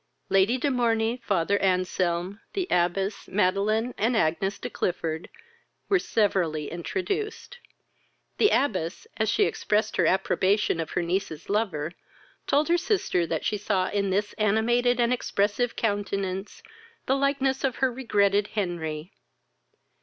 Lady 0.29 0.57
de 0.57 0.71
Morney, 0.71 1.21
father 1.23 1.59
Anselm, 1.61 2.39
the 2.53 2.65
abbess, 2.71 3.27
Madeline, 3.27 3.93
and 3.99 4.17
Agnes 4.17 4.57
de 4.57 4.67
Clifford, 4.67 5.29
were 5.89 5.99
severally 5.99 6.71
introduced. 6.71 7.59
The 8.39 8.49
abbess, 8.49 9.05
as 9.17 9.29
she 9.29 9.43
expressed 9.43 9.97
her 9.97 10.07
approbation 10.07 10.79
of 10.79 10.89
her 10.97 11.03
niece's 11.03 11.51
lover, 11.51 11.91
told 12.47 12.67
her 12.67 12.79
sister 12.79 13.27
that 13.27 13.45
she 13.45 13.57
saw 13.59 13.89
in 13.89 14.09
this 14.09 14.33
animated 14.39 14.99
and 14.99 15.13
expressive 15.13 15.75
countenance 15.75 16.63
a 17.07 17.13
likeness 17.13 17.63
of 17.63 17.75
her 17.75 17.93
regretted 17.93 18.47
Henry. 18.47 19.11